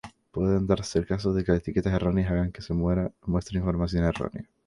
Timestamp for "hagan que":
2.31-2.63